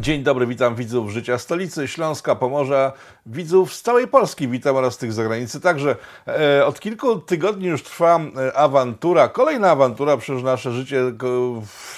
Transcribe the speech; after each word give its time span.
Dzień 0.00 0.22
dobry, 0.22 0.46
witam 0.46 0.74
widzów 0.74 1.10
Życia 1.10 1.38
Stolicy, 1.38 1.88
Śląska, 1.88 2.34
Pomorza, 2.34 2.92
widzów 3.26 3.74
z 3.74 3.82
całej 3.82 4.08
Polski, 4.08 4.48
witam 4.48 4.76
oraz 4.76 4.98
tych 4.98 5.12
z 5.12 5.14
zagranicy. 5.14 5.60
Także 5.60 5.96
e, 6.28 6.66
od 6.66 6.80
kilku 6.80 7.16
tygodni 7.16 7.66
już 7.68 7.82
trwa 7.82 8.20
e, 8.20 8.56
awantura, 8.56 9.28
kolejna 9.28 9.70
awantura, 9.70 10.16
przecież 10.16 10.42
nasze 10.42 10.72
życie 10.72 11.02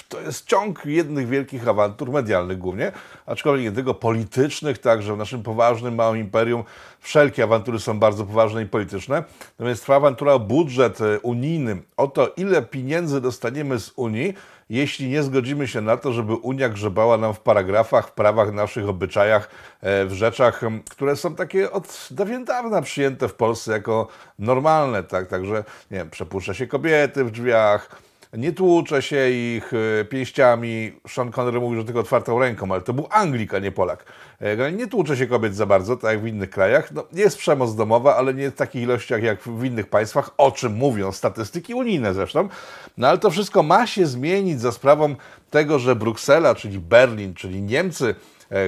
to 0.09 0.21
jest 0.21 0.45
ciąg 0.45 0.85
jednych 0.85 1.27
wielkich 1.27 1.67
awantur, 1.67 2.11
medialnych 2.11 2.57
głównie, 2.57 2.91
aczkolwiek 3.25 3.65
nie 3.65 3.71
tylko 3.71 3.93
politycznych, 3.93 4.77
także 4.77 5.13
w 5.13 5.17
naszym 5.17 5.43
poważnym, 5.43 5.95
małym 5.95 6.19
imperium 6.19 6.63
wszelkie 6.99 7.43
awantury 7.43 7.79
są 7.79 7.99
bardzo 7.99 8.25
poważne 8.25 8.63
i 8.63 8.65
polityczne. 8.65 9.23
Natomiast 9.59 9.81
trwa 9.81 9.95
awantura 9.95 10.33
o 10.33 10.39
budżet 10.39 11.01
e, 11.01 11.19
unijny, 11.19 11.81
o 11.97 12.07
to 12.07 12.27
ile 12.37 12.61
pieniędzy 12.61 13.21
dostaniemy 13.21 13.79
z 13.79 13.91
Unii, 13.95 14.33
jeśli 14.69 15.09
nie 15.09 15.23
zgodzimy 15.23 15.67
się 15.67 15.81
na 15.81 15.97
to, 15.97 16.13
żeby 16.13 16.33
Unia 16.33 16.69
grzebała 16.69 17.17
nam 17.17 17.33
w 17.33 17.39
paragrafach, 17.39 18.07
w 18.07 18.11
prawach, 18.11 18.53
naszych 18.53 18.89
obyczajach, 18.89 19.49
e, 19.81 20.05
w 20.05 20.13
rzeczach, 20.13 20.61
które 20.89 21.15
są 21.15 21.35
takie 21.35 21.71
od 21.71 22.07
dawien 22.11 22.45
dawna 22.45 22.81
przyjęte 22.81 23.27
w 23.27 23.33
Polsce 23.33 23.71
jako 23.71 24.07
normalne, 24.39 25.03
tak? 25.03 25.27
Także, 25.27 25.63
nie 25.91 25.97
wiem, 25.97 26.09
przepuszcza 26.09 26.53
się 26.53 26.67
kobiety 26.67 27.23
w 27.23 27.31
drzwiach, 27.31 28.01
nie 28.33 28.51
tłucze 28.51 29.01
się 29.01 29.29
ich 29.29 29.71
e, 30.01 30.05
pięściami. 30.05 30.93
Sean 31.07 31.31
Connery 31.31 31.59
mówił, 31.59 31.79
że 31.79 31.85
tylko 31.85 31.99
otwartą 31.99 32.39
ręką, 32.39 32.71
ale 32.71 32.81
to 32.81 32.93
był 32.93 33.07
Anglik, 33.11 33.53
a 33.53 33.59
nie 33.59 33.71
Polak. 33.71 34.05
E, 34.39 34.71
nie 34.71 34.87
tłucze 34.87 35.17
się 35.17 35.27
kobiet 35.27 35.55
za 35.55 35.65
bardzo, 35.65 35.97
tak 35.97 36.11
jak 36.11 36.21
w 36.21 36.27
innych 36.27 36.49
krajach. 36.49 36.91
No, 36.91 37.03
jest 37.13 37.37
przemoc 37.37 37.75
domowa, 37.75 38.15
ale 38.15 38.33
nie 38.33 38.51
w 38.51 38.55
takich 38.55 38.83
ilościach 38.83 39.23
jak 39.23 39.43
w 39.43 39.63
innych 39.63 39.87
państwach, 39.87 40.31
o 40.37 40.51
czym 40.51 40.73
mówią 40.73 41.11
statystyki 41.11 41.73
unijne 41.73 42.13
zresztą. 42.13 42.49
No 42.97 43.07
ale 43.07 43.17
to 43.17 43.29
wszystko 43.29 43.63
ma 43.63 43.87
się 43.87 44.05
zmienić 44.05 44.61
za 44.61 44.71
sprawą 44.71 45.15
tego, 45.49 45.79
że 45.79 45.95
Bruksela, 45.95 46.55
czyli 46.55 46.79
Berlin, 46.79 47.33
czyli 47.33 47.61
Niemcy, 47.61 48.15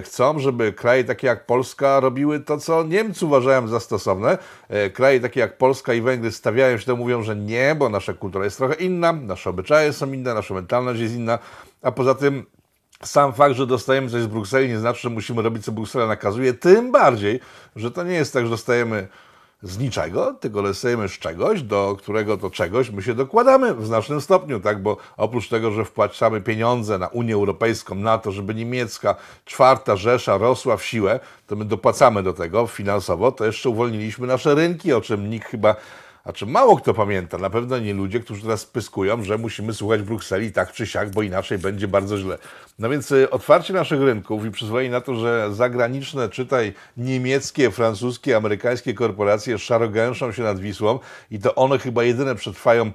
chcą, 0.04 0.40
żeby 0.40 0.74
kraje 0.74 1.04
takie 1.04 1.28
jak 1.28 1.46
Polska 1.46 2.00
robiły 2.00 2.40
to, 2.40 2.58
co 2.58 2.84
Niemcy 2.84 3.26
uważają 3.26 3.68
za 3.68 3.80
stosowne. 3.80 4.38
E, 4.70 4.90
kraje 4.90 5.20
takie 5.20 5.40
jak 5.40 5.58
Polska 5.58 5.94
i 5.94 6.02
Węgry 6.02 6.32
stawiają 6.32 6.78
się 6.78 6.86
to, 6.86 6.96
mówią, 6.96 7.24
że 7.24 7.36
nie, 7.36 7.76
bo 7.76 7.90
nasza 7.90 8.14
kultura 8.14 8.46
jest 8.46 8.58
trochę 8.58 8.74
inna, 8.74 9.14
nasze 9.14 9.50
obyczaje 9.50 9.94
są 9.94 10.12
inne, 10.14 10.34
nasza 10.34 10.54
mentalność 10.54 11.02
jest 11.02 11.16
inna, 11.16 11.40
a 11.82 11.92
poza 11.92 12.16
tym 12.16 12.46
sam 13.04 13.34
fakt, 13.34 13.56
że 13.56 13.68
dostajemy 13.68 14.09
coś 14.09 14.22
z 14.22 14.28
Brukseli 14.28 14.70
nie 14.70 14.80
znaczy, 14.80 15.02
że 15.02 15.09
musimy 15.09 15.42
robić, 15.42 15.66
co 15.66 15.72
Bruksela 15.72 16.08
nakazuje, 16.08 16.54
tym 16.54 16.92
bardziej, 16.92 17.40
że 17.76 17.92
to 17.92 18.04
nie 18.04 18.14
jest 18.14 18.34
tak, 18.34 18.44
że 18.44 18.50
dostajemy 18.50 19.08
z 19.64 19.78
niczego, 19.78 20.34
tylko 20.34 20.62
lesujemy 20.62 21.09
z 21.09 21.12
czegoś, 21.12 21.62
do 21.62 21.95
którego 22.00 22.38
to 22.38 22.50
czegoś 22.50 22.90
my 22.90 23.04
się 23.04 23.14
dokładamy 23.14 23.73
w 23.73 23.86
znacznym 23.86 24.22
stopniu, 24.22 24.59
tak? 24.59 24.81
Bo 24.81 24.98
oprócz 25.18 25.50
tego, 25.50 25.72
że 25.72 25.86
wpłacamy 25.86 26.42
pieniądze 26.42 26.98
na 26.98 27.08
Unię 27.08 27.34
Europejską, 27.34 27.95
na 27.95 28.18
to, 28.18 28.31
żeby 28.31 28.56
niemiecka 28.56 29.16
czwarta 29.45 29.95
Rzesza 29.95 30.38
rosła 30.38 30.78
w 30.78 30.86
siłę, 30.86 31.20
to 31.48 31.56
my 31.56 31.66
dopłacamy 31.66 32.23
do 32.23 32.34
tego 32.34 32.68
finansowo, 32.68 33.31
to 33.31 33.45
jeszcze 33.45 33.70
uwolniliśmy 33.70 34.28
nasze 34.28 34.56
rynki, 34.56 34.94
o 34.94 35.02
czym 35.02 35.30
nikt 35.30 35.48
chyba 35.48 35.75
a 36.24 36.34
czy 36.34 36.46
mało 36.46 36.78
kto 36.78 36.94
pamięta, 36.94 37.38
na 37.38 37.50
pewno 37.50 37.80
nie 37.80 37.94
ludzie, 37.94 38.20
którzy 38.20 38.42
teraz 38.42 38.66
pyskują, 38.66 39.24
że 39.24 39.38
musimy 39.38 39.74
słuchać 39.74 40.02
Brukseli 40.02 40.52
tak 40.52 40.72
czy 40.72 40.88
siak, 40.88 41.10
bo 41.10 41.22
inaczej 41.22 41.58
będzie 41.58 41.88
bardzo 41.88 42.18
źle. 42.18 42.38
No 42.80 42.90
więc 42.90 43.12
y, 43.12 43.30
otwarcie 43.30 43.74
naszych 43.74 44.02
rynków 44.02 44.46
i 44.46 44.52
przyzwolenie 44.52 44.90
na 44.90 45.02
to, 45.02 45.16
że 45.16 45.50
zagraniczne, 45.54 46.30
czytaj 46.30 46.74
niemieckie, 46.98 47.72
francuskie, 47.72 48.38
amerykańskie 48.38 48.94
korporacje 48.94 49.60
szarogęszą 49.60 50.32
się 50.32 50.44
nad 50.44 50.60
Wisłą 50.60 51.00
i 51.32 51.40
to 51.40 51.56
one 51.56 51.80
chyba 51.80 52.04
jedyne 52.04 52.36
przetrwają 52.36 52.92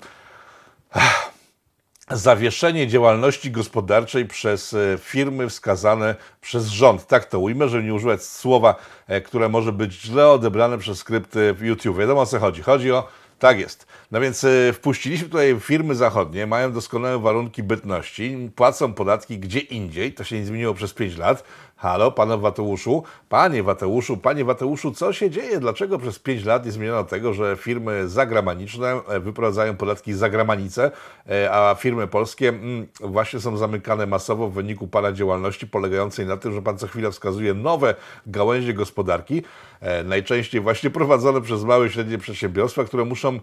zawieszenie 2.11 2.87
działalności 2.87 3.51
gospodarczej 3.51 4.27
przez 4.27 4.75
e, 4.75 4.99
firmy 4.99 5.49
wskazane 5.49 6.15
przez 6.41 6.67
rząd. 6.67 7.07
Tak 7.07 7.25
to 7.25 7.39
ujmę, 7.39 7.69
żeby 7.69 7.85
nie 7.85 7.95
używać 7.95 8.23
słowa, 8.23 8.75
e, 9.07 9.21
które 9.21 9.49
może 9.49 9.73
być 9.73 9.93
źle 9.93 10.29
odebrane 10.29 10.79
przez 10.79 10.99
skrypty 10.99 11.55
w 11.55 11.63
YouTube. 11.63 11.99
Wiadomo 11.99 12.21
o 12.21 12.27
co 12.27 12.39
chodzi. 12.39 12.63
Chodzi 12.63 12.93
o 12.93 13.09
tak 13.39 13.59
jest. 13.59 13.87
No 14.11 14.21
więc 14.21 14.45
y, 14.45 14.73
wpuściliśmy 14.73 15.29
tutaj 15.29 15.57
firmy 15.61 15.95
zachodnie, 15.95 16.47
mają 16.47 16.73
doskonałe 16.73 17.19
warunki 17.19 17.63
bytności, 17.63 18.51
płacą 18.57 18.93
podatki 18.95 19.39
gdzie 19.39 19.61
indziej, 19.61 20.13
to 20.13 20.25
się 20.25 20.39
nie 20.39 20.45
zmieniło 20.45 20.75
przez 20.75 20.95
5 20.95 21.17
lat. 21.17 21.45
Halo, 21.79 22.13
panie 22.13 22.37
Wateuszu, 22.37 23.03
panie 23.29 23.63
Wateuszu, 23.63 24.17
panie 24.17 24.45
Wateuszu, 24.45 24.93
co 24.93 25.13
się 25.13 25.31
dzieje? 25.31 25.61
Dlaczego 25.61 25.99
przez 25.99 26.19
5 26.19 26.45
lat 26.45 26.67
nie 26.67 26.73
zmieniono 26.73 27.05
tego, 27.05 27.35
że 27.35 27.57
firmy 27.57 28.09
zagraniczne 28.09 29.01
e, 29.09 29.21
wyprowadzają 29.21 29.77
podatki 29.77 30.13
za 30.13 30.31
granicę, 30.31 30.91
e, 31.31 31.53
a 31.53 31.75
firmy 31.75 32.07
polskie 32.07 32.49
mm, 32.49 32.87
właśnie 33.01 33.41
są 33.41 33.57
zamykane 33.57 34.07
masowo 34.07 34.49
w 34.49 34.53
wyniku 34.53 34.89
pana 34.89 35.13
działalności 35.13 35.67
polegającej 35.67 36.27
na 36.27 36.37
tym, 36.37 36.53
że 36.53 36.63
pan 36.63 36.79
co 36.79 36.87
chwilę 36.87 37.11
wskazuje 37.11 37.55
nowe 37.55 37.95
gałęzie 38.27 38.75
gospodarki, 38.75 39.43
e, 39.81 40.05
najczęściej 40.05 40.61
właśnie 40.61 40.91
prowadzone 40.99 41.41
przez 41.41 41.65
małe 41.65 41.87
i 41.87 41.91
średnie 41.91 42.19
przedsiębiorstwa, 42.19 42.85
które 42.85 43.05
muszą, 43.05 43.41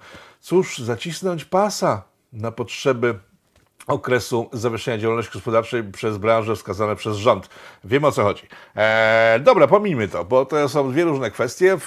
cóż, 0.53 0.77
zacisnąć 0.77 1.45
pasa 1.45 2.03
na 2.33 2.51
potrzeby 2.51 3.19
okresu 3.87 4.49
zawieszenia 4.53 4.97
działalności 4.97 5.33
gospodarczej 5.33 5.83
przez 5.83 6.17
branżę 6.17 6.55
wskazane 6.55 6.95
przez 6.95 7.17
rząd. 7.17 7.49
Wiemy 7.83 8.07
o 8.07 8.11
co 8.11 8.23
chodzi. 8.23 8.47
Eee, 8.75 9.41
dobra, 9.41 9.67
pomijmy 9.67 10.07
to, 10.07 10.25
bo 10.25 10.45
to 10.45 10.69
są 10.69 10.91
dwie 10.91 11.03
różne 11.03 11.31
kwestie. 11.31 11.77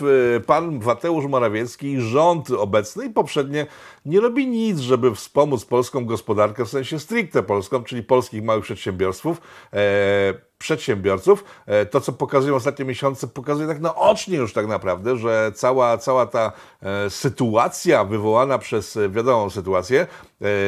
Pan 0.46 0.80
Mateusz 0.84 1.26
Morawiecki, 1.26 2.00
rząd 2.00 2.50
obecny 2.50 3.04
i 3.04 3.10
poprzednie 3.10 3.66
nie 4.04 4.20
robi 4.20 4.46
nic, 4.46 4.78
żeby 4.78 5.14
wspomóc 5.14 5.64
polską 5.64 6.04
gospodarkę 6.04 6.64
w 6.64 6.68
sensie 6.68 6.98
stricte 6.98 7.42
polską, 7.42 7.84
czyli 7.84 8.02
polskich 8.02 8.42
małych 8.42 8.64
przedsiębiorstwów. 8.64 9.40
Eee, 9.72 10.34
przedsiębiorców. 10.58 11.44
E, 11.66 11.86
to, 11.86 12.00
co 12.00 12.12
pokazują 12.12 12.54
ostatnie 12.54 12.84
miesiące, 12.84 13.26
pokazuje 13.26 13.68
tak 13.68 13.80
naocznie 13.80 14.36
już 14.36 14.52
tak 14.52 14.66
naprawdę, 14.66 15.16
że 15.16 15.52
cała, 15.54 15.98
cała 15.98 16.26
ta 16.26 16.52
e, 16.82 17.10
sytuacja 17.10 18.04
wywołana 18.04 18.58
przez 18.58 18.96
e, 18.96 19.08
wiadomą 19.08 19.50
sytuację 19.50 20.06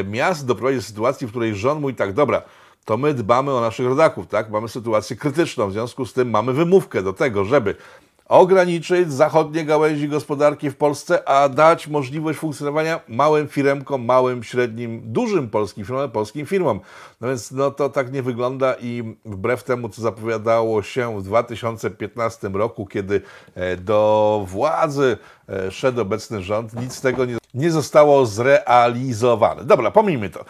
miast 0.04 0.46
doprowadzi 0.46 0.76
do 0.76 0.82
sytuacji, 0.82 1.26
w 1.26 1.30
której 1.30 1.54
rząd 1.54 1.80
mówi 1.80 1.94
tak, 1.94 2.12
dobra, 2.12 2.42
to 2.84 2.96
my 2.96 3.14
dbamy 3.14 3.52
o 3.52 3.60
naszych 3.60 3.86
rodaków, 3.86 4.26
tak? 4.26 4.50
Mamy 4.50 4.68
sytuację 4.68 5.16
krytyczną, 5.16 5.68
w 5.68 5.72
związku 5.72 6.06
z 6.06 6.12
tym 6.12 6.30
mamy 6.30 6.52
wymówkę 6.52 7.02
do 7.02 7.12
tego, 7.12 7.44
żeby 7.44 7.74
ograniczyć 8.28 9.12
zachodnie 9.12 9.64
gałęzi 9.64 10.08
gospodarki 10.08 10.70
w 10.70 10.76
Polsce, 10.76 11.28
a 11.28 11.48
dać 11.48 11.88
możliwość 11.88 12.38
funkcjonowania 12.38 13.00
małym 13.08 13.48
firmkom, 13.48 14.04
małym, 14.04 14.42
średnim, 14.42 15.02
dużym 15.04 15.50
polskim 15.50 15.84
firmom, 15.84 16.10
polskim 16.10 16.46
firmom. 16.46 16.80
No 17.20 17.28
więc 17.28 17.50
no, 17.50 17.70
to 17.70 17.88
tak 17.88 18.12
nie 18.12 18.22
wygląda 18.22 18.74
i 18.80 19.16
wbrew 19.24 19.64
temu, 19.64 19.88
co 19.88 20.02
zapowiadało 20.02 20.82
się 20.82 21.18
w 21.18 21.22
2015 21.22 22.48
roku, 22.48 22.86
kiedy 22.86 23.20
e, 23.54 23.76
do 23.76 24.44
władzy 24.46 25.18
e, 25.48 25.70
szedł 25.70 26.00
obecny 26.00 26.42
rząd, 26.42 26.80
nic 26.80 26.94
z 26.94 27.00
tego 27.00 27.24
nie 27.24 27.37
nie 27.54 27.70
zostało 27.70 28.26
zrealizowane. 28.26 29.64
Dobra, 29.64 29.90
pomijmy 29.90 30.30
to. 30.30 30.44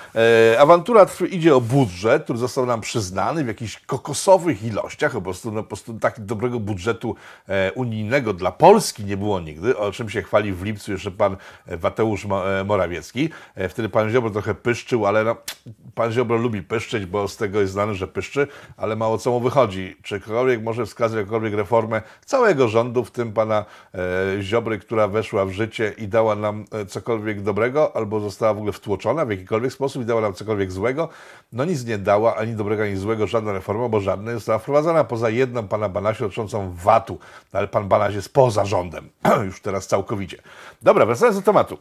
E, 0.52 0.60
awantura 0.60 1.06
idzie 1.30 1.56
o 1.56 1.60
budżet, 1.60 2.24
który 2.24 2.38
został 2.38 2.66
nam 2.66 2.80
przyznany 2.80 3.44
w 3.44 3.46
jakichś 3.46 3.80
kokosowych 3.80 4.62
ilościach, 4.62 5.12
po 5.12 5.22
prostu, 5.22 5.52
no, 5.52 5.62
po 5.62 5.68
prostu 5.68 5.94
tak 5.94 6.20
dobrego 6.20 6.60
budżetu 6.60 7.14
e, 7.48 7.72
unijnego 7.72 8.32
dla 8.32 8.52
Polski 8.52 9.04
nie 9.04 9.16
było 9.16 9.40
nigdy, 9.40 9.76
o 9.76 9.92
czym 9.92 10.10
się 10.10 10.22
chwali 10.22 10.52
w 10.52 10.62
lipcu 10.62 10.92
jeszcze 10.92 11.10
pan 11.10 11.36
Mateusz 11.82 12.24
e, 12.24 12.64
Morawiecki. 12.64 13.30
E, 13.54 13.68
wtedy 13.68 13.88
pan 13.88 14.10
Ziobro 14.10 14.30
trochę 14.30 14.54
pyszczył, 14.54 15.06
ale 15.06 15.24
no, 15.24 15.36
pan 15.94 16.12
Ziobro 16.12 16.36
lubi 16.36 16.62
pyszczeć, 16.62 17.06
bo 17.06 17.28
z 17.28 17.36
tego 17.36 17.60
jest 17.60 17.72
znany, 17.72 17.94
że 17.94 18.08
pyszczy, 18.08 18.46
ale 18.76 18.96
mało 18.96 19.18
co 19.18 19.30
mu 19.30 19.40
wychodzi. 19.40 19.96
Czy 20.02 20.20
ktokolwiek 20.20 20.62
może 20.62 20.86
wskazać 20.86 21.16
jakąkolwiek 21.16 21.54
reformę 21.54 22.02
całego 22.24 22.68
rządu, 22.68 23.04
w 23.04 23.10
tym 23.10 23.32
pana 23.32 23.64
e, 23.94 24.42
Ziobry, 24.42 24.78
która 24.78 25.08
weszła 25.08 25.44
w 25.44 25.50
życie 25.50 25.94
i 25.98 26.08
dała 26.08 26.36
nam 26.36 26.64
e, 26.72 26.87
cokolwiek 26.88 27.42
dobrego, 27.42 27.96
albo 27.96 28.20
została 28.20 28.54
w 28.54 28.56
ogóle 28.56 28.72
wtłoczona 28.72 29.24
w 29.24 29.30
jakikolwiek 29.30 29.72
sposób 29.72 30.02
i 30.02 30.04
dała 30.04 30.20
nam 30.20 30.34
cokolwiek 30.34 30.72
złego. 30.72 31.08
No 31.52 31.64
nic 31.64 31.84
nie 31.84 31.98
dała, 31.98 32.36
ani 32.36 32.54
dobrego, 32.54 32.82
ani 32.82 32.96
złego, 32.96 33.26
żadna 33.26 33.52
reforma, 33.52 33.88
bo 33.88 34.00
żadna 34.00 34.30
nie 34.30 34.34
została 34.38 34.58
wprowadzona, 34.58 35.04
poza 35.04 35.30
jedną 35.30 35.68
pana 35.68 35.88
Banasia 35.88 36.24
dotyczącą 36.24 36.72
VAT-u. 36.74 37.18
No, 37.52 37.58
ale 37.58 37.68
pan 37.68 37.88
Banaś 37.88 38.14
jest 38.14 38.32
poza 38.32 38.64
rządem, 38.64 39.08
już 39.46 39.60
teraz 39.60 39.86
całkowicie. 39.86 40.42
Dobra, 40.82 41.06
wracając 41.06 41.36
do 41.36 41.42
tematu. 41.42 41.78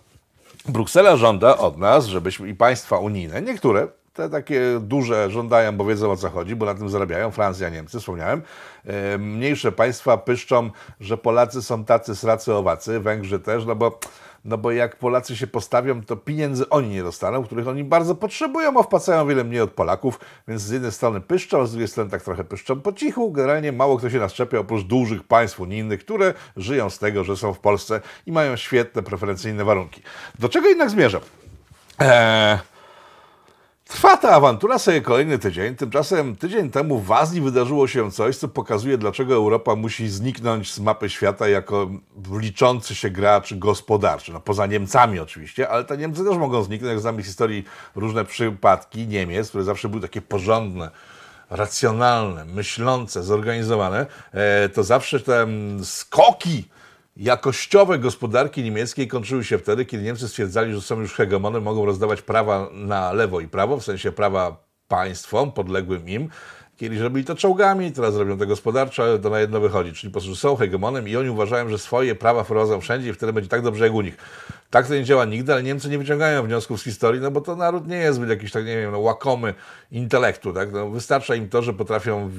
Bruksela 0.66 1.18
żąda 1.18 1.58
od 1.58 1.78
nas, 1.78 2.06
żebyśmy 2.06 2.50
i 2.50 2.56
państwa 2.56 2.98
unijne, 2.98 3.42
niektóre, 3.42 3.88
te 4.18 4.30
takie 4.30 4.62
duże 4.82 5.32
żądają, 5.32 5.78
bo 5.78 5.86
wiedzą 5.86 6.12
o 6.12 6.16
co 6.16 6.30
chodzi, 6.30 6.56
bo 6.56 6.66
na 6.66 6.74
tym 6.74 6.90
zarabiają, 6.90 7.32
Francja, 7.32 7.70
Niemcy, 7.70 8.00
wspomniałem. 8.00 8.42
E, 8.86 9.18
mniejsze 9.18 9.72
państwa 9.72 10.18
pyszczą, 10.18 10.70
że 11.00 11.18
Polacy 11.18 11.62
są 11.62 11.86
tacy 11.86 12.16
sracy 12.16 12.54
owacy, 12.54 13.00
Węgrzy 13.00 13.40
też, 13.40 13.66
no 13.66 13.76
bo 13.76 14.00
no 14.46 14.58
bo 14.58 14.72
jak 14.72 14.96
Polacy 14.96 15.36
się 15.36 15.48
postawią, 15.48 16.04
to 16.04 16.16
pieniędzy 16.16 16.70
oni 16.70 16.90
nie 16.90 17.04
dostaną, 17.04 17.44
których 17.44 17.68
oni 17.68 17.84
bardzo 17.84 18.16
potrzebują, 18.16 18.80
a 18.80 18.84
wpłacają 18.84 19.28
wiele 19.28 19.44
mniej 19.44 19.62
od 19.62 19.72
Polaków, 19.72 20.20
więc 20.48 20.62
z 20.62 20.72
jednej 20.72 20.92
strony 20.92 21.22
pyszczą, 21.22 21.66
z 21.66 21.72
drugiej 21.72 21.88
strony 21.88 22.10
tak 22.10 22.22
trochę 22.22 22.44
pyszczą 22.44 22.82
po 22.82 22.94
cichu. 22.94 23.32
Generalnie 23.32 23.72
mało 23.72 23.98
kto 23.98 24.10
się 24.10 24.20
naszczepia 24.20 24.60
oprócz 24.60 24.84
dużych 24.84 25.24
państw 25.24 25.60
unijnych, 25.60 26.00
które 26.00 26.34
żyją 26.58 26.90
z 26.90 27.00
tego, 27.00 27.24
że 27.24 27.38
są 27.38 27.54
w 27.54 27.60
Polsce 27.60 28.02
i 28.26 28.32
mają 28.32 28.56
świetne, 28.56 29.04
preferencyjne 29.04 29.66
warunki. 29.66 30.02
Do 30.40 30.50
czego 30.50 30.68
jednak 30.68 30.90
zmierzam? 30.90 31.22
Eee 32.00 32.77
Trwa 33.88 34.18
ta 34.18 34.30
awantura 34.30 34.80
sobie 34.80 35.02
kolejny 35.02 35.40
tydzień. 35.40 35.76
Tymczasem 35.76 36.36
tydzień 36.36 36.72
temu 36.72 37.00
w 37.00 37.12
Azji 37.12 37.42
wydarzyło 37.42 37.88
się 37.88 38.12
coś, 38.12 38.38
co 38.38 38.48
pokazuje, 38.48 38.98
dlaczego 38.98 39.34
Europa 39.34 39.76
musi 39.76 40.10
zniknąć 40.10 40.74
z 40.74 40.80
mapy 40.80 41.10
świata 41.10 41.48
jako 41.48 41.90
liczący 42.40 42.96
się 42.96 43.10
gracz 43.10 43.54
gospodarczy. 43.54 44.34
No 44.34 44.40
poza 44.40 44.66
Niemcami 44.66 45.20
oczywiście, 45.20 45.70
ale 45.70 45.84
te 45.84 45.98
Niemcy 45.98 46.24
też 46.24 46.38
mogą 46.38 46.64
zniknąć. 46.64 47.02
Znamy 47.02 47.24
historii 47.24 47.66
różne 47.96 48.26
przypadki 48.26 49.08
Niemiec, 49.08 49.50
które 49.50 49.64
zawsze 49.64 49.90
były 49.90 50.02
takie 50.02 50.22
porządne, 50.22 50.92
racjonalne, 51.50 52.46
myślące, 52.46 53.24
zorganizowane, 53.24 54.06
e, 54.34 54.70
to 54.70 54.84
zawsze 54.84 55.20
te 55.20 55.48
skoki 55.84 56.64
jakościowe 57.20 58.00
gospodarki 58.00 58.64
niemieckiej 58.64 59.08
kończyły 59.08 59.44
się 59.44 59.58
wtedy, 59.58 59.86
kiedy 59.86 60.04
Niemcy 60.04 60.28
stwierdzali, 60.28 60.74
że 60.74 60.82
są 60.82 61.00
już 61.00 61.14
hegemonem, 61.14 61.64
mogą 61.64 61.86
rozdawać 61.86 62.22
prawa 62.22 62.70
na 62.74 63.14
lewo 63.14 63.40
i 63.40 63.48
prawo, 63.48 63.78
w 63.78 63.84
sensie 63.84 64.12
prawa 64.12 64.58
państwom 64.88 65.52
podległym 65.52 66.10
im. 66.10 66.30
Kiedyś 66.78 67.00
robili 67.00 67.26
to 67.26 67.36
czołgami, 67.36 67.92
teraz 67.92 68.16
robią 68.16 68.38
to 68.38 68.46
gospodarczo, 68.46 69.04
ale 69.04 69.20
to 69.20 69.30
na 69.30 69.40
jedno 69.40 69.60
wychodzi. 69.60 69.94
Czyli 69.94 70.14
po 70.14 70.20
prostu 70.20 70.36
są 70.36 70.56
hegemonem 70.56 71.08
i 71.08 71.16
oni 71.16 71.30
uważają, 71.30 71.70
że 71.70 71.78
swoje 71.78 72.16
prawa 72.16 72.44
wprowadzą 72.44 72.82
wszędzie 72.82 73.10
i 73.10 73.14
wtedy 73.14 73.34
będzie 73.34 73.50
tak 73.50 73.62
dobrze 73.62 73.84
jak 73.84 73.94
u 73.94 74.02
nich. 74.02 74.18
Tak 74.70 74.88
to 74.88 74.94
nie 74.94 75.04
działa 75.04 75.26
nigdy, 75.26 75.54
ale 75.54 75.64
Niemcy 75.64 75.90
nie 75.90 75.98
wyciągają 75.98 76.44
wniosków 76.44 76.82
z 76.82 76.84
historii, 76.84 77.22
no 77.22 77.32
bo 77.32 77.42
to 77.42 77.56
naród 77.56 77.88
nie 77.88 77.98
jest 77.98 78.22
jakiś 78.30 78.52
tak, 78.52 78.66
nie 78.66 78.78
wiem, 78.78 78.92
no, 78.92 79.00
łakomy 79.00 79.54
intelektu, 79.92 80.54
tak? 80.54 80.74
No, 80.74 80.90
wystarcza 80.90 81.36
im 81.36 81.50
to, 81.50 81.62
że 81.62 81.74
potrafią 81.74 82.32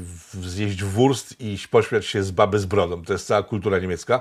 zjeść 0.42 0.84
wurst 0.84 1.40
i 1.40 1.58
pośmiać 1.70 2.06
się 2.06 2.22
z 2.22 2.30
baby 2.30 2.58
z 2.58 2.66
brodą. 2.66 3.04
To 3.04 3.12
jest 3.12 3.26
cała 3.26 3.42
kultura 3.42 3.78
niemiecka. 3.78 4.20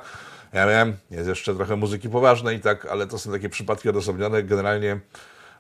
Ja 0.58 0.68
wiem, 0.68 0.98
jest 1.12 1.30
jeszcze 1.30 1.56
trochę 1.56 1.76
muzyki 1.76 2.10
poważnej, 2.10 2.60
tak, 2.60 2.86
ale 2.86 3.08
to 3.08 3.20
są 3.20 3.32
takie 3.32 3.50
przypadki 3.50 3.90
odosobnione. 3.90 4.44
Generalnie 4.44 5.00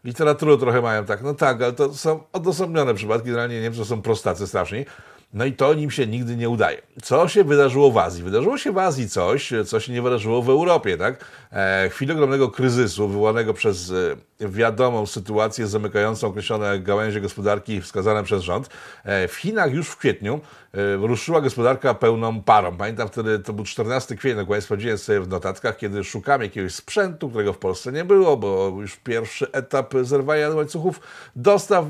literatury 0.04 0.58
trochę 0.58 0.82
mają 0.82 1.06
tak, 1.06 1.22
no 1.22 1.34
tak, 1.34 1.62
ale 1.62 1.74
to 1.74 1.94
są 1.94 2.24
odosobnione 2.34 2.94
przypadki. 2.94 3.26
Generalnie 3.26 3.62
Niemcy 3.62 3.86
są 3.86 4.02
prostacy 4.02 4.48
straszni. 4.48 4.86
No 5.34 5.46
i 5.46 5.54
to 5.54 5.74
nim 5.74 5.92
się 5.92 6.08
nigdy 6.08 6.36
nie 6.36 6.50
udaje. 6.50 6.82
Co 7.04 7.28
się 7.28 7.44
wydarzyło 7.44 7.92
w 7.92 7.98
Azji? 7.98 8.24
Wydarzyło 8.24 8.58
się 8.58 8.72
w 8.72 8.78
Azji 8.78 9.10
coś, 9.10 9.54
co 9.66 9.80
się 9.80 9.94
nie 9.94 10.02
wydarzyło 10.02 10.42
w 10.42 10.50
Europie, 10.50 10.98
tak? 10.98 11.26
E, 11.52 11.90
chwilę 11.90 12.14
ogromnego 12.14 12.50
kryzysu 12.50 13.08
wywołanego 13.08 13.54
przez 13.54 13.92
e, 13.92 14.18
wiadomą 14.40 15.06
sytuację 15.06 15.68
zamykającą 15.68 16.28
określone 16.28 16.80
gałęzie 16.80 17.22
gospodarki 17.22 17.82
wskazane 17.82 18.24
przez 18.24 18.44
rząd. 18.44 18.70
E, 19.04 19.28
w 19.28 19.36
Chinach 19.36 19.74
już 19.74 19.88
w 19.88 19.98
kwietniu 19.98 20.40
e, 20.74 20.96
ruszyła 20.96 21.42
gospodarka 21.42 21.94
pełną 21.94 22.42
parą. 22.42 22.78
Pamiętam 22.78 23.08
wtedy, 23.08 23.40
to 23.40 23.54
był 23.54 23.66
14 23.66 24.16
kwietnia, 24.16 24.46
jak 24.50 24.64
sprawdziłem 24.64 24.98
sobie 24.98 25.20
w 25.20 25.28
notatkach, 25.28 25.78
kiedy 25.78 26.04
szukam 26.04 26.42
jakiegoś 26.42 26.76
sprzętu, 26.76 27.30
którego 27.30 27.54
w 27.54 27.58
Polsce 27.58 27.92
nie 27.92 28.06
było, 28.06 28.38
bo 28.38 28.74
już 28.82 28.96
pierwszy 28.96 29.52
etap 29.52 29.94
zerwania 30.02 30.50
łańcuchów 30.50 31.00
dostaw 31.36 31.86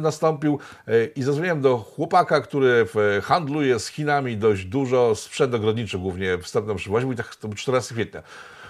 nastąpił 0.00 0.58
e, 0.88 1.04
i 1.04 1.22
zadzwoniłem 1.22 1.60
do 1.60 1.78
chłopaka, 1.78 2.40
który 2.40 2.69
który 2.88 3.20
handluje 3.20 3.78
z 3.78 3.88
Chinami 3.88 4.36
dość 4.36 4.64
dużo, 4.64 5.14
sprzęt 5.14 5.54
ogrodniczy 5.54 5.98
głównie 5.98 6.38
wstępną 6.38 6.76
przywoził 6.76 7.12
i 7.12 7.16
tak 7.16 7.36
to 7.36 7.48
był 7.48 7.56
14 7.56 7.94
kwietnia. 7.94 8.22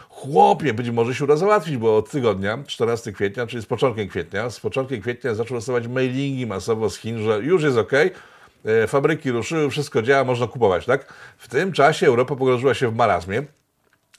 Chłopie, 0.09 0.75
być 0.75 0.91
może 0.91 1.15
się 1.15 1.25
uda 1.25 1.37
załatwić, 1.37 1.77
bo 1.77 1.97
od 1.97 2.11
tygodnia, 2.11 2.59
14 2.67 3.13
kwietnia, 3.13 3.47
czyli 3.47 3.63
z 3.63 3.67
początkiem 3.67 4.09
kwietnia, 4.09 4.51
z 4.51 4.61
początkiem 4.61 5.01
kwietnia 5.01 5.35
zaczął 5.35 5.57
dostawać 5.57 5.89
mailingi 5.89 6.47
masowo 6.47 6.91
z 6.91 6.97
Chin, 6.97 7.23
że 7.23 7.39
już 7.39 7.63
jest 7.63 7.79
ok, 7.79 7.93
e, 7.93 8.87
fabryki 8.87 9.31
ruszyły, 9.31 9.71
wszystko 9.71 10.03
działa, 10.03 10.25
można 10.25 10.47
kupować, 10.47 10.87
tak? 10.87 11.15
W 11.39 11.49
tym 11.49 11.73
czasie 11.73 12.07
Europa 12.07 12.37
pogrążyła 12.37 12.75
się 12.75 12.91
w 12.91 12.95
marazmie 12.95 13.43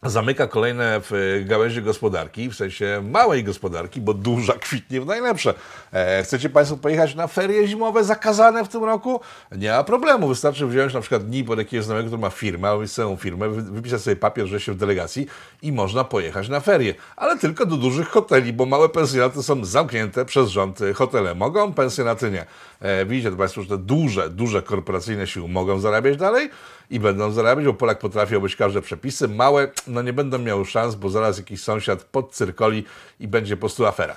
zamyka 0.10 0.48
kolejne 0.48 1.02
w 1.04 1.42
gałęzi 1.46 1.82
gospodarki, 1.82 2.50
w 2.50 2.56
sensie 2.56 3.04
małej 3.12 3.44
gospodarki, 3.44 4.02
bo 4.02 4.14
duża 4.14 4.54
kwitnie 4.54 5.02
w 5.02 5.06
najlepsze. 5.06 5.54
E, 5.94 6.24
chcecie 6.24 6.50
Państwo 6.50 6.78
pojechać 6.78 7.16
na 7.16 7.28
ferie 7.28 7.68
zimowe 7.68 8.04
zakazane 8.04 8.66
w 8.66 8.68
tym 8.68 8.84
roku? 8.84 9.22
Nie 9.52 9.70
ma 9.70 9.84
problemu, 9.84 10.28
wystarczy 10.28 10.68
wziąć 10.68 10.94
na 10.94 11.02
przykład 11.02 11.26
dni 11.26 11.44
pod 11.44 11.60
jakiegoś 11.60 11.86
znajomego, 11.86 12.10
który 12.10 12.22
ma 12.22 12.30
firmę, 12.30 12.70
albo 12.70 12.88
całą 12.88 13.16
firmę, 13.16 13.50
wypisać 13.50 14.02
sobie 14.02 14.16
papier, 14.16 14.48
że 14.48 14.60
się 14.60 14.74
w 14.74 14.78
delegacji 14.78 15.28
i 15.62 15.72
można 15.72 16.04
pojechać 16.04 16.50
na 16.50 16.60
ferie. 16.60 16.96
Ale 17.16 17.38
tylko 17.38 17.66
do 17.66 17.78
dużych 17.78 18.08
hoteli, 18.08 18.54
bo 18.54 18.66
małe 18.66 18.90
pensjonaty 18.90 19.44
są 19.44 19.66
zamknięte 19.66 20.26
przez 20.26 20.50
rząd. 20.50 20.80
Hotele 20.96 21.36
mogą, 21.36 21.74
pensjonaty 21.74 22.32
nie. 22.32 22.46
E, 22.80 23.06
widzicie 23.06 23.32
Państwo, 23.32 23.62
że 23.62 23.68
te 23.68 23.78
duże, 23.78 24.30
duże 24.30 24.62
korporacyjne 24.62 25.28
siły 25.28 25.48
mogą 25.48 25.80
zarabiać 25.80 26.18
dalej 26.18 26.50
i 26.92 27.00
będą 27.00 27.32
zarabiać, 27.32 27.66
bo 27.66 27.74
Polak 27.74 28.00
potrafi 28.00 28.36
obejść 28.36 28.56
każde 28.56 28.82
przepisy. 28.82 29.28
Małe, 29.28 29.68
no 29.88 30.02
nie 30.02 30.14
będą 30.14 30.40
miały 30.40 30.66
szans, 30.66 30.96
bo 30.96 31.10
zaraz 31.10 31.38
jakiś 31.38 31.62
sąsiad 31.62 32.04
podcyrkoli 32.04 32.84
i 33.20 33.28
będzie 33.28 33.58
po 33.58 33.60
prostu 33.60 33.86
afera. 33.86 34.16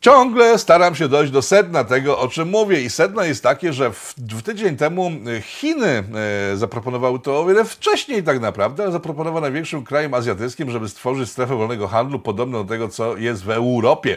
Ciągle 0.00 0.58
staram 0.58 0.94
się 0.94 1.08
dojść 1.08 1.32
do 1.32 1.42
sedna 1.42 1.84
tego, 1.84 2.18
o 2.18 2.28
czym 2.28 2.48
mówię. 2.48 2.80
I 2.80 2.90
sedno 2.90 3.22
jest 3.22 3.42
takie, 3.42 3.72
że 3.72 3.90
w, 3.90 4.14
w 4.16 4.42
tydzień 4.42 4.76
temu 4.76 5.10
Chiny 5.42 6.04
e, 6.52 6.56
zaproponowały 6.56 7.18
to 7.18 7.40
o 7.40 7.44
wiele 7.44 7.64
wcześniej 7.64 8.22
tak 8.22 8.40
naprawdę, 8.40 8.82
ale 8.82 8.92
zaproponowały 8.92 9.40
największym 9.40 9.84
krajem 9.84 10.14
azjatyckim, 10.14 10.70
żeby 10.70 10.88
stworzyć 10.88 11.30
strefę 11.30 11.56
wolnego 11.56 11.88
handlu 11.88 12.18
podobną 12.18 12.64
do 12.64 12.68
tego, 12.68 12.88
co 12.88 13.16
jest 13.16 13.44
w 13.44 13.50
Europie 13.50 14.16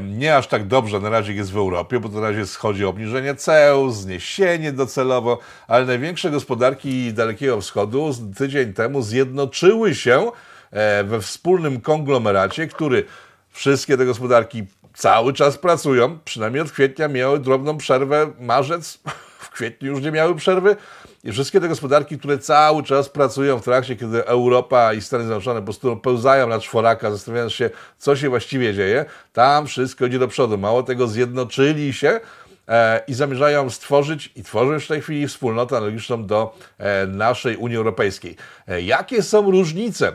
nie 0.00 0.36
aż 0.36 0.46
tak 0.46 0.66
dobrze 0.66 1.00
na 1.00 1.10
razie 1.10 1.32
jest 1.32 1.52
w 1.52 1.56
Europie, 1.56 2.00
bo 2.00 2.08
na 2.08 2.20
razie 2.20 2.42
chodzi 2.58 2.84
o 2.84 2.88
obniżenie 2.88 3.34
ceł, 3.34 3.90
zniesienie 3.90 4.72
docelowo, 4.72 5.38
ale 5.68 5.86
największe 5.86 6.30
gospodarki 6.30 7.12
Dalekiego 7.12 7.60
Wschodu 7.60 8.10
tydzień 8.36 8.72
temu 8.72 9.02
zjednoczyły 9.02 9.94
się 9.94 10.30
e, 10.70 11.04
we 11.04 11.20
wspólnym 11.20 11.80
konglomeracie, 11.80 12.66
który 12.66 13.04
wszystkie 13.50 13.96
te 13.96 14.06
gospodarki 14.06 14.66
cały 14.94 15.32
czas 15.32 15.58
pracują, 15.58 16.18
przynajmniej 16.24 16.62
od 16.62 16.72
kwietnia 16.72 17.08
miały 17.08 17.38
drobną 17.38 17.76
przerwę, 17.76 18.30
marzec, 18.40 18.98
kwietniu 19.54 19.92
już 19.92 20.02
nie 20.02 20.12
miały 20.12 20.34
przerwy, 20.34 20.76
i 21.24 21.32
wszystkie 21.32 21.60
te 21.60 21.68
gospodarki, 21.68 22.18
które 22.18 22.38
cały 22.38 22.82
czas 22.82 23.08
pracują 23.08 23.58
w 23.58 23.64
trakcie, 23.64 23.96
kiedy 23.96 24.26
Europa 24.26 24.92
i 24.92 25.00
Stany 25.00 25.24
Zjednoczone 25.24 25.60
po 25.60 25.64
prostu 25.64 25.96
pełzają 25.96 26.48
na 26.48 26.60
czworaka, 26.60 27.10
zastanawiając 27.10 27.52
się, 27.52 27.70
co 27.98 28.16
się 28.16 28.28
właściwie 28.28 28.74
dzieje, 28.74 29.04
tam 29.32 29.66
wszystko 29.66 30.06
idzie 30.06 30.18
do 30.18 30.28
przodu. 30.28 30.58
Mało 30.58 30.82
tego, 30.82 31.06
zjednoczyli 31.06 31.92
się 31.92 32.20
e, 32.68 33.00
i 33.08 33.14
zamierzają 33.14 33.70
stworzyć 33.70 34.32
i 34.36 34.42
tworzą 34.42 34.72
już 34.72 34.84
w 34.84 34.88
tej 34.88 35.00
chwili 35.00 35.28
wspólnotę 35.28 35.76
analogiczną 35.76 36.26
do 36.26 36.56
e, 36.78 37.06
naszej 37.06 37.56
Unii 37.56 37.76
Europejskiej. 37.76 38.36
E, 38.68 38.82
jakie 38.82 39.22
są 39.22 39.50
różnice 39.50 40.12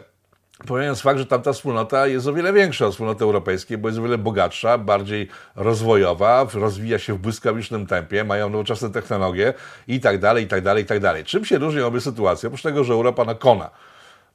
Pomijając 0.68 1.02
fakt, 1.02 1.20
że 1.20 1.26
tamta 1.26 1.54
wspólnota 1.54 2.08
jest 2.08 2.28
o 2.28 2.34
wiele 2.34 2.54
większa 2.54 2.86
od 2.86 2.92
wspólnoty 2.92 3.24
europejskiej, 3.24 3.78
bo 3.78 3.88
jest 3.88 4.00
o 4.00 4.02
wiele 4.02 4.18
bogatsza, 4.18 4.78
bardziej 4.78 5.28
rozwojowa, 5.56 6.48
rozwija 6.54 7.00
się 7.00 7.14
w 7.14 7.18
błyskawicznym 7.18 7.88
tempie, 7.88 8.24
mają 8.24 8.50
nowoczesne 8.50 8.90
technologie 8.90 9.54
i 9.88 10.00
tak 10.00 10.20
dalej, 10.20 10.44
i 10.44 10.48
tak 10.48 10.64
dalej, 10.64 10.84
i 10.84 10.86
tak 10.86 11.00
dalej. 11.00 11.24
Czym 11.24 11.46
się 11.46 11.58
różnią 11.58 11.86
obie 11.86 12.02
sytuacje? 12.02 12.48
Oprócz 12.48 12.62
tego, 12.62 12.84
że 12.84 12.94
Europa 12.94 13.26
nakona 13.26 13.70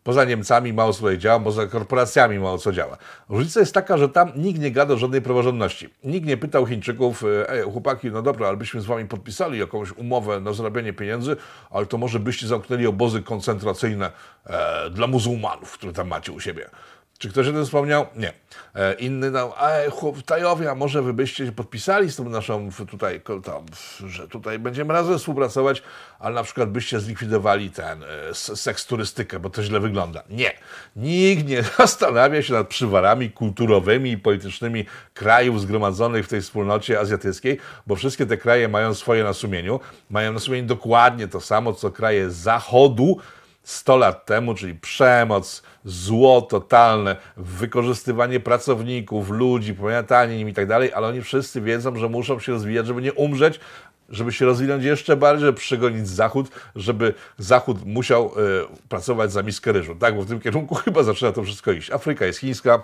Poza 0.04 0.24
Niemcami 0.24 0.72
mało 0.72 0.92
tutaj 0.92 1.18
działa, 1.18 1.40
poza 1.40 1.66
korporacjami 1.66 2.38
mało 2.38 2.58
co 2.58 2.72
działa. 2.72 2.96
Różnica 3.28 3.60
jest 3.60 3.74
taka, 3.74 3.98
że 3.98 4.08
tam 4.08 4.32
nikt 4.36 4.60
nie 4.60 4.70
gada 4.70 4.94
o 4.94 4.96
żadnej 4.96 5.22
praworządności. 5.22 5.88
Nikt 6.04 6.26
nie 6.26 6.36
pytał 6.36 6.66
Chińczyków, 6.66 7.24
e, 7.48 7.62
chłopaki, 7.62 8.10
no 8.10 8.22
dobra, 8.22 8.48
ale 8.48 8.56
byśmy 8.56 8.80
z 8.80 8.86
wami 8.86 9.08
podpisali 9.08 9.58
jakąś 9.58 9.92
umowę 9.92 10.40
na 10.40 10.52
zarabianie 10.52 10.92
pieniędzy, 10.92 11.36
ale 11.70 11.86
to 11.86 11.98
może 11.98 12.20
byście 12.20 12.46
zamknęli 12.46 12.86
obozy 12.86 13.22
koncentracyjne 13.22 14.10
e, 14.46 14.90
dla 14.90 15.06
muzułmanów, 15.06 15.72
które 15.72 15.92
tam 15.92 16.08
macie 16.08 16.32
u 16.32 16.40
siebie. 16.40 16.70
Czy 17.18 17.28
ktoś 17.28 17.48
o 17.48 17.52
tym 17.52 17.64
wspomniał? 17.64 18.06
Nie. 18.16 18.32
E, 18.74 18.94
inny 18.94 19.30
no, 19.30 19.54
ej, 19.62 19.90
Tajowie, 20.26 20.70
a 20.70 20.74
może 20.74 21.02
wy 21.02 21.12
byście 21.12 21.52
podpisali 21.52 22.10
z 22.10 22.16
tą 22.16 22.28
naszą 22.28 22.70
tutaj, 22.90 23.20
tam, 23.44 23.66
że 24.06 24.28
tutaj 24.28 24.58
będziemy 24.58 24.92
razem 24.92 25.18
współpracować, 25.18 25.82
ale 26.18 26.34
na 26.34 26.42
przykład 26.42 26.70
byście 26.70 27.00
zlikwidowali 27.00 27.70
ten 27.70 28.02
e, 28.02 28.34
seks 28.34 28.86
turystykę, 28.86 29.40
bo 29.40 29.50
to 29.50 29.62
źle 29.62 29.80
wygląda. 29.80 30.22
Nie. 30.30 30.52
Nikt 30.96 31.48
nie 31.48 31.62
zastanawia 31.78 32.42
się 32.42 32.52
nad 32.52 32.68
przywarami 32.68 33.30
kulturowymi 33.30 34.10
i 34.10 34.18
politycznymi 34.18 34.86
krajów 35.14 35.60
zgromadzonych 35.60 36.26
w 36.26 36.28
tej 36.28 36.40
wspólnocie 36.40 37.00
azjatyckiej, 37.00 37.58
bo 37.86 37.96
wszystkie 37.96 38.26
te 38.26 38.36
kraje 38.36 38.68
mają 38.68 38.94
swoje 38.94 39.24
na 39.24 39.32
sumieniu. 39.32 39.80
Mają 40.10 40.32
na 40.32 40.38
sumieniu 40.38 40.66
dokładnie 40.66 41.28
to 41.28 41.40
samo, 41.40 41.72
co 41.72 41.90
kraje 41.90 42.30
zachodu, 42.30 43.18
100 43.64 43.96
lat 43.96 44.26
temu, 44.26 44.54
czyli 44.54 44.74
przemoc, 44.74 45.62
zło 45.84 46.42
totalne, 46.42 47.16
wykorzystywanie 47.36 48.40
pracowników, 48.40 49.30
ludzi, 49.30 49.74
pamiętanie 49.74 50.38
nim 50.38 50.48
i 50.48 50.54
tak 50.54 50.66
dalej, 50.66 50.92
ale 50.92 51.06
oni 51.06 51.22
wszyscy 51.22 51.60
wiedzą, 51.60 51.96
że 51.96 52.08
muszą 52.08 52.40
się 52.40 52.52
rozwijać, 52.52 52.86
żeby 52.86 53.02
nie 53.02 53.12
umrzeć, 53.12 53.60
żeby 54.08 54.32
się 54.32 54.44
rozwinąć 54.44 54.84
jeszcze 54.84 55.16
bardziej, 55.16 55.46
żeby 55.46 55.58
przegonić 55.58 56.08
Zachód, 56.08 56.48
żeby 56.76 57.14
Zachód 57.38 57.84
musiał 57.86 58.26
y, 58.26 58.88
pracować 58.88 59.32
za 59.32 59.42
miskę 59.42 59.72
ryżu. 59.72 59.94
Tak, 59.94 60.16
bo 60.16 60.22
w 60.22 60.28
tym 60.28 60.40
kierunku 60.40 60.74
chyba 60.84 61.02
zaczyna 61.02 61.32
to 61.32 61.42
wszystko 61.42 61.72
iść. 61.72 61.90
Afryka 61.90 62.26
jest 62.26 62.38
chińska, 62.38 62.82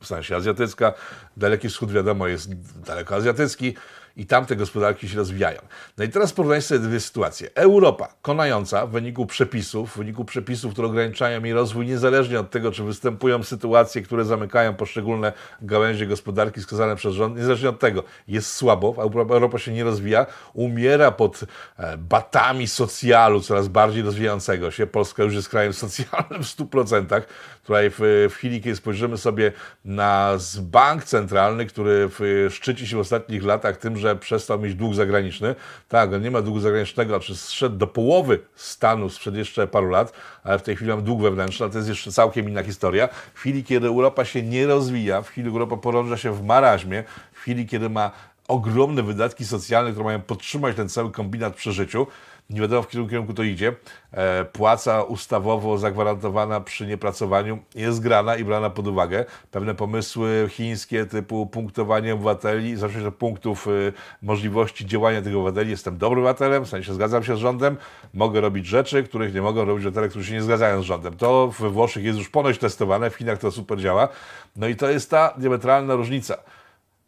w 0.00 0.06
sensie 0.06 0.36
azjatycka, 0.36 0.92
Daleki 1.36 1.68
Wschód 1.68 1.92
wiadomo 1.92 2.26
jest 2.26 2.54
daleko 2.86 3.14
azjatycki 3.14 3.74
i 4.16 4.26
tamte 4.26 4.56
gospodarki 4.56 5.08
się 5.08 5.16
rozwijają. 5.16 5.60
No 5.98 6.04
i 6.04 6.08
teraz 6.08 6.32
porównaj 6.32 6.62
sobie 6.62 6.80
dwie 6.80 7.00
sytuacje. 7.00 7.50
Europa, 7.54 8.14
konająca 8.22 8.86
w 8.86 8.90
wyniku 8.90 9.26
przepisów, 9.26 9.92
w 9.92 9.96
wyniku 9.98 10.24
przepisów, 10.24 10.72
które 10.72 10.88
ograniczają 10.88 11.44
jej 11.44 11.54
rozwój, 11.54 11.86
niezależnie 11.86 12.40
od 12.40 12.50
tego, 12.50 12.72
czy 12.72 12.82
występują 12.82 13.42
sytuacje, 13.42 14.02
które 14.02 14.24
zamykają 14.24 14.74
poszczególne 14.74 15.32
gałęzie 15.62 16.06
gospodarki 16.06 16.60
skazane 16.60 16.96
przez 16.96 17.14
rząd, 17.14 17.36
niezależnie 17.36 17.68
od 17.68 17.78
tego, 17.78 18.04
jest 18.28 18.52
słabo, 18.52 18.94
Europa 19.30 19.58
się 19.58 19.72
nie 19.72 19.84
rozwija, 19.84 20.26
umiera 20.54 21.10
pod 21.10 21.40
e, 21.76 21.96
batami 21.96 22.68
socjalu 22.68 23.40
coraz 23.40 23.68
bardziej 23.68 24.02
rozwijającego 24.02 24.70
się. 24.70 24.86
Polska 24.86 25.22
już 25.22 25.34
jest 25.34 25.48
krajem 25.48 25.72
socjalnym 25.72 26.42
w 26.42 26.46
100%. 26.46 27.22
Tutaj 27.62 27.90
w, 27.90 28.28
w 28.30 28.34
chwili, 28.34 28.60
kiedy 28.60 28.76
spojrzymy 28.76 29.18
sobie 29.18 29.52
na 29.84 30.38
bank 30.60 31.04
centralny, 31.04 31.66
który 31.66 32.10
szczyci 32.50 32.86
się 32.86 32.96
w 32.96 33.00
ostatnich 33.00 33.44
latach 33.44 33.76
tym, 33.76 33.96
że 34.00 34.16
przestał 34.16 34.60
mieć 34.60 34.74
dług 34.74 34.94
zagraniczny. 34.94 35.54
Tak, 35.88 36.12
on 36.12 36.22
nie 36.22 36.30
ma 36.30 36.42
długu 36.42 36.60
zagranicznego, 36.60 37.20
czy 37.20 37.36
zszedł 37.36 37.76
do 37.76 37.86
połowy 37.86 38.38
stanu 38.54 39.08
sprzed 39.08 39.34
jeszcze 39.34 39.66
paru 39.66 39.88
lat, 39.88 40.12
ale 40.44 40.58
w 40.58 40.62
tej 40.62 40.76
chwili 40.76 40.90
mam 40.90 41.02
dług 41.02 41.22
wewnętrzny, 41.22 41.64
ale 41.64 41.72
to 41.72 41.78
jest 41.78 41.88
jeszcze 41.88 42.12
całkiem 42.12 42.48
inna 42.48 42.62
historia. 42.62 43.08
W 43.34 43.38
chwili, 43.38 43.64
kiedy 43.64 43.86
Europa 43.86 44.24
się 44.24 44.42
nie 44.42 44.66
rozwija, 44.66 45.22
w 45.22 45.28
chwili, 45.28 45.44
kiedy 45.44 45.58
Europa 45.58 45.76
porąża 45.76 46.16
się 46.16 46.32
w 46.32 46.42
maraźmie, 46.44 47.04
w 47.32 47.38
chwili, 47.38 47.66
kiedy 47.66 47.90
ma 47.90 48.10
ogromne 48.48 49.02
wydatki 49.02 49.44
socjalne, 49.44 49.90
które 49.90 50.04
mają 50.04 50.20
podtrzymać 50.20 50.76
ten 50.76 50.88
cały 50.88 51.10
kombinat 51.10 51.54
przy 51.54 51.72
życiu, 51.72 52.06
nie 52.50 52.60
wiadomo 52.60 52.82
w 52.82 52.86
którym 52.86 53.08
kierunku 53.08 53.34
to 53.34 53.42
idzie. 53.42 53.72
E, 54.12 54.44
płaca 54.44 55.02
ustawowo 55.02 55.78
zagwarantowana 55.78 56.60
przy 56.60 56.86
niepracowaniu 56.86 57.58
jest 57.74 58.00
grana 58.00 58.36
i 58.36 58.44
brana 58.44 58.70
pod 58.70 58.86
uwagę. 58.86 59.24
Pewne 59.50 59.74
pomysły 59.74 60.46
chińskie 60.50 61.06
typu 61.06 61.46
punktowanie 61.46 62.14
obywateli, 62.14 62.76
zawsze 62.76 63.00
do 63.00 63.12
punktów 63.12 63.66
y, 63.66 63.92
możliwości 64.22 64.86
działania 64.86 65.22
tych 65.22 65.36
obywateli. 65.36 65.70
Jestem 65.70 65.98
dobrym 65.98 66.18
obywatelem, 66.18 66.64
w 66.64 66.68
sensie 66.68 66.94
zgadzam 66.94 67.24
się 67.24 67.36
z 67.36 67.38
rządem, 67.38 67.76
mogę 68.14 68.40
robić 68.40 68.66
rzeczy, 68.66 69.02
których 69.02 69.34
nie 69.34 69.42
mogą 69.42 69.64
robić 69.64 69.86
obywatele, 69.86 70.08
którzy 70.08 70.26
się 70.26 70.34
nie 70.34 70.42
zgadzają 70.42 70.82
z 70.82 70.84
rządem. 70.84 71.16
To 71.16 71.48
we 71.58 71.70
Włoszech 71.70 72.04
jest 72.04 72.18
już 72.18 72.28
ponoć 72.28 72.58
testowane, 72.58 73.10
w 73.10 73.14
Chinach 73.14 73.38
to 73.38 73.50
super 73.50 73.80
działa. 73.80 74.08
No 74.56 74.68
i 74.68 74.76
to 74.76 74.90
jest 74.90 75.10
ta 75.10 75.34
diametralna 75.38 75.94
różnica. 75.94 76.36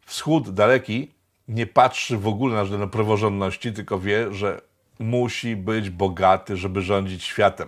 Wschód 0.05 0.49
daleki 0.49 1.11
nie 1.47 1.67
patrzy 1.67 2.17
w 2.17 2.27
ogóle 2.27 2.55
na 2.55 2.65
żadne 2.65 2.87
praworządności, 2.87 3.73
tylko 3.73 3.99
wie, 3.99 4.33
że 4.33 4.61
musi 4.99 5.55
być 5.55 5.89
bogaty, 5.89 6.57
żeby 6.57 6.81
rządzić 6.81 7.23
światem. 7.23 7.67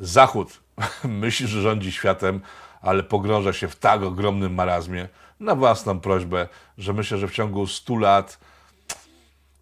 Zachód 0.00 0.60
myśli, 1.04 1.46
że 1.46 1.62
rządzi 1.62 1.92
światem, 1.92 2.40
ale 2.82 3.02
pogrąża 3.02 3.52
się 3.52 3.68
w 3.68 3.76
tak 3.76 4.02
ogromnym 4.02 4.54
marazmie 4.54 5.08
na 5.40 5.54
własną 5.54 6.00
prośbę, 6.00 6.48
że 6.78 6.92
myślę, 6.92 7.18
że 7.18 7.28
w 7.28 7.32
ciągu 7.32 7.66
100 7.66 7.96
lat 7.96 8.38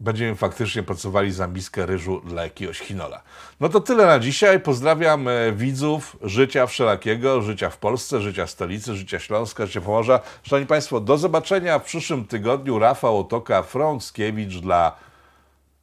będziemy 0.00 0.34
faktycznie 0.34 0.82
pracowali 0.82 1.32
za 1.32 1.46
miskę 1.46 1.86
ryżu 1.86 2.20
dla 2.24 2.42
jakiegoś 2.42 2.78
chinola. 2.78 3.22
No 3.60 3.68
to 3.68 3.80
tyle 3.80 4.06
na 4.06 4.18
dzisiaj. 4.18 4.60
Pozdrawiam 4.60 5.28
e, 5.28 5.52
widzów 5.52 6.16
życia 6.22 6.66
wszelakiego, 6.66 7.42
życia 7.42 7.70
w 7.70 7.78
Polsce, 7.78 8.20
życia 8.20 8.46
stolicy, 8.46 8.96
życia 8.96 9.18
Śląska, 9.18 9.66
życia 9.66 9.80
Pomorza. 9.80 10.20
Szanowni 10.42 10.66
Państwo, 10.66 11.00
do 11.00 11.18
zobaczenia 11.18 11.78
w 11.78 11.84
przyszłym 11.84 12.24
tygodniu. 12.24 12.78
Rafał 12.78 13.20
Otoka, 13.20 13.62
Frąckiewicz 13.62 14.56
dla 14.56 14.96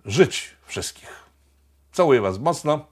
żyć 0.05 0.55
wszystkich. 0.65 1.23
Całuję 1.91 2.21
Was 2.21 2.39
mocno. 2.39 2.85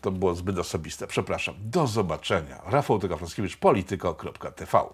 To 0.00 0.10
było 0.10 0.34
zbyt 0.34 0.58
osobiste, 0.58 1.06
przepraszam. 1.06 1.54
Do 1.58 1.86
zobaczenia. 1.86 2.62
Rafał 2.66 2.96
Otoka, 2.96 3.16
Frąckiewicz, 3.16 3.56
polityko.tv 3.56 4.84